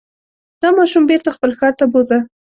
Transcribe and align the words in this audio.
دا 0.61 0.69
ماشوم 0.77 1.03
بېرته 1.11 1.29
خپل 1.35 1.51
ښار 1.57 1.73
ته 1.79 1.85
بوځه. 1.91 2.17